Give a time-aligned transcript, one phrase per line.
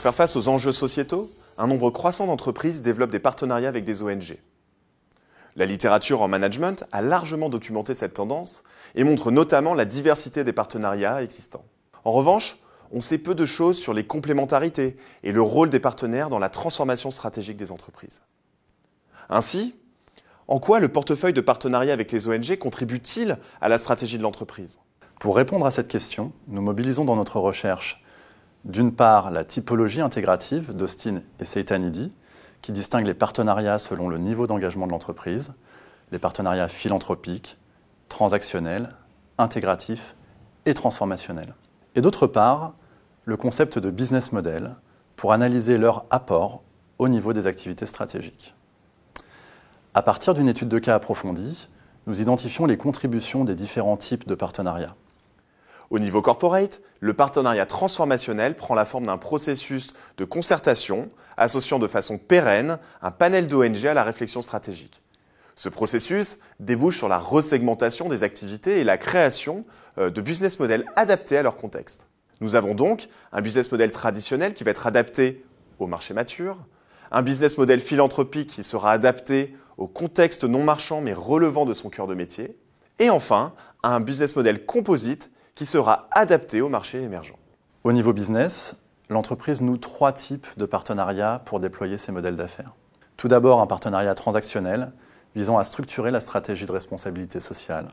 [0.00, 4.00] Pour faire face aux enjeux sociétaux, un nombre croissant d'entreprises développent des partenariats avec des
[4.00, 4.38] ONG.
[5.56, 10.54] La littérature en management a largement documenté cette tendance et montre notamment la diversité des
[10.54, 11.66] partenariats existants.
[12.04, 12.56] En revanche,
[12.92, 16.48] on sait peu de choses sur les complémentarités et le rôle des partenaires dans la
[16.48, 18.22] transformation stratégique des entreprises.
[19.28, 19.74] Ainsi,
[20.48, 24.78] en quoi le portefeuille de partenariat avec les ONG contribue-t-il à la stratégie de l'entreprise?
[25.18, 28.02] Pour répondre à cette question, nous mobilisons dans notre recherche
[28.64, 32.14] d'une part la typologie intégrative d'Austin et Seitanidi,
[32.62, 35.52] qui distingue les partenariats selon le niveau d'engagement de l'entreprise,
[36.12, 37.56] les partenariats philanthropiques,
[38.08, 38.90] transactionnels,
[39.38, 40.14] intégratifs
[40.66, 41.54] et transformationnels.
[41.94, 42.74] Et d'autre part,
[43.24, 44.76] le concept de business model
[45.16, 46.62] pour analyser leur apport
[46.98, 48.54] au niveau des activités stratégiques.
[49.94, 51.68] À partir d'une étude de cas approfondie,
[52.06, 54.94] nous identifions les contributions des différents types de partenariats.
[55.90, 61.88] Au niveau corporate, le partenariat transformationnel prend la forme d'un processus de concertation associant de
[61.88, 65.00] façon pérenne un panel d'ONG à la réflexion stratégique.
[65.56, 69.62] Ce processus débouche sur la resegmentation des activités et la création
[69.98, 72.06] euh, de business models adaptés à leur contexte.
[72.40, 75.44] Nous avons donc un business model traditionnel qui va être adapté
[75.80, 76.56] au marché mature,
[77.10, 81.90] un business model philanthropique qui sera adapté au contexte non marchand mais relevant de son
[81.90, 82.56] cœur de métier,
[83.00, 87.36] et enfin un business model composite qui sera adapté au marché émergent.
[87.84, 88.76] Au niveau business,
[89.08, 92.74] l'entreprise noue trois types de partenariats pour déployer ses modèles d'affaires.
[93.16, 94.92] Tout d'abord, un partenariat transactionnel
[95.34, 97.88] visant à structurer la stratégie de responsabilité sociale.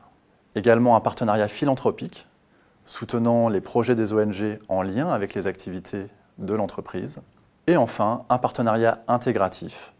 [0.54, 2.26] Également un partenariat philanthropique
[2.86, 6.06] soutenant les projets des ONG en lien avec les activités
[6.38, 7.20] de l'entreprise.
[7.66, 9.92] Et enfin, un partenariat intégratif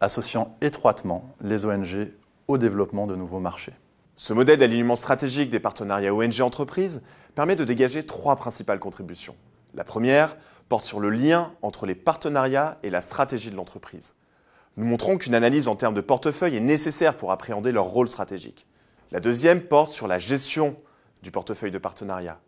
[0.00, 2.12] associant étroitement les ONG
[2.48, 3.72] au développement de nouveaux marchés.
[4.16, 7.02] Ce modèle d'alignement stratégique des partenariats ONG-entreprises
[7.34, 9.36] permet de dégager trois principales contributions.
[9.74, 10.38] La première
[10.70, 14.14] porte sur le lien entre les partenariats et la stratégie de l'entreprise.
[14.78, 18.66] Nous montrons qu'une analyse en termes de portefeuille est nécessaire pour appréhender leur rôle stratégique.
[19.12, 20.78] La deuxième porte sur la gestion
[21.22, 22.40] du portefeuille de partenariat.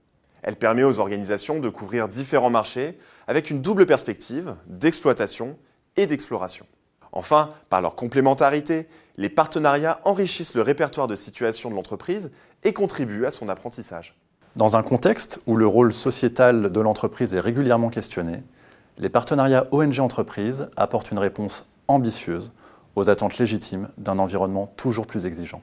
[0.42, 5.58] Elle permet aux organisations de couvrir différents marchés avec une double perspective d'exploitation
[5.96, 6.66] et d'exploration.
[7.18, 8.86] Enfin, par leur complémentarité,
[9.16, 12.30] les partenariats enrichissent le répertoire de situation de l'entreprise
[12.62, 14.14] et contribuent à son apprentissage.
[14.54, 18.44] Dans un contexte où le rôle sociétal de l'entreprise est régulièrement questionné,
[18.98, 22.52] les partenariats ONG-entreprises apportent une réponse ambitieuse
[22.94, 25.60] aux attentes légitimes d'un environnement toujours plus exigeant.